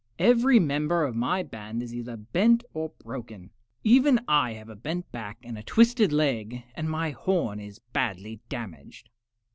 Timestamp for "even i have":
3.83-4.67